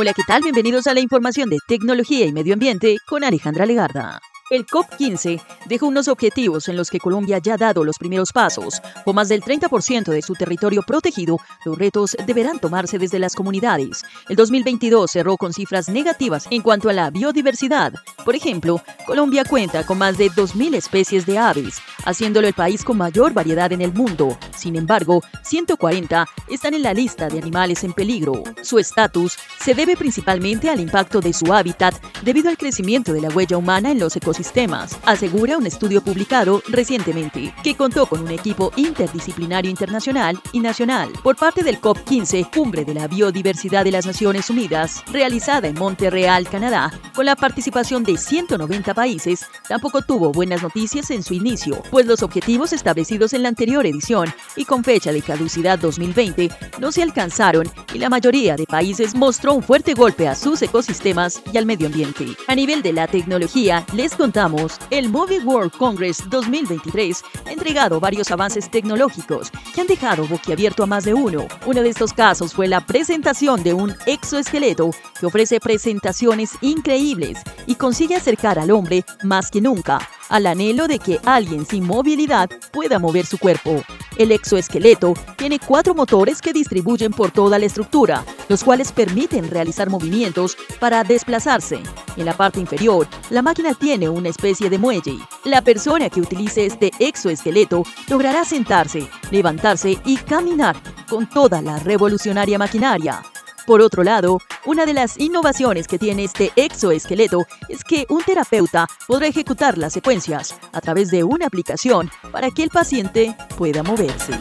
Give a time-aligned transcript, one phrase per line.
[0.00, 0.42] Hola, ¿qué tal?
[0.42, 4.20] Bienvenidos a la información de tecnología y medio ambiente con Alejandra Legarda.
[4.48, 8.80] El COP15 dejó unos objetivos en los que Colombia ya ha dado los primeros pasos.
[9.04, 14.04] Con más del 30% de su territorio protegido, los retos deberán tomarse desde las comunidades.
[14.28, 17.92] El 2022 cerró con cifras negativas en cuanto a la biodiversidad.
[18.24, 22.98] Por ejemplo, Colombia cuenta con más de 2.000 especies de aves, haciéndolo el país con
[22.98, 24.38] mayor variedad en el mundo.
[24.58, 28.42] Sin embargo, 140 están en la lista de animales en peligro.
[28.62, 33.28] Su estatus se debe principalmente al impacto de su hábitat debido al crecimiento de la
[33.28, 38.30] huella humana en los ecosistemas sistemas, asegura un estudio publicado recientemente, que contó con un
[38.30, 41.10] equipo interdisciplinario internacional y nacional.
[41.22, 46.48] Por parte del COP15, Cumbre de la Biodiversidad de las Naciones Unidas, realizada en Montreal,
[46.48, 52.06] Canadá, con la participación de 190 países, tampoco tuvo buenas noticias en su inicio, pues
[52.06, 57.02] los objetivos establecidos en la anterior edición y con fecha de caducidad 2020 no se
[57.02, 61.66] alcanzaron y la mayoría de países mostró un fuerte golpe a sus ecosistemas y al
[61.66, 62.26] medio ambiente.
[62.46, 68.30] A nivel de la tecnología, les contamos, el Mobile World Congress 2023 ha entregado varios
[68.30, 71.46] avances tecnológicos que han dejado boquiabierto a más de uno.
[71.66, 77.74] Uno de estos casos fue la presentación de un exoesqueleto que ofrece presentaciones increíbles y
[77.74, 82.98] consigue acercar al hombre más que nunca al anhelo de que alguien sin movilidad pueda
[82.98, 83.82] mover su cuerpo.
[84.16, 89.90] El exoesqueleto tiene cuatro motores que distribuyen por toda la estructura, los cuales permiten realizar
[89.90, 91.80] movimientos para desplazarse.
[92.16, 95.18] En la parte inferior, la máquina tiene una especie de muelle.
[95.44, 100.76] La persona que utilice este exoesqueleto logrará sentarse, levantarse y caminar
[101.08, 103.22] con toda la revolucionaria maquinaria.
[103.68, 108.88] Por otro lado, una de las innovaciones que tiene este exoesqueleto es que un terapeuta
[109.06, 114.32] podrá ejecutar las secuencias a través de una aplicación para que el paciente pueda moverse.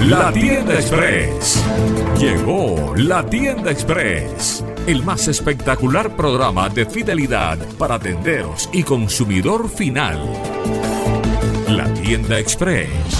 [0.00, 1.64] La tienda express.
[2.18, 4.62] Llegó la tienda express.
[4.86, 10.22] El más espectacular programa de fidelidad para tenderos y consumidor final.
[11.68, 13.19] La tienda express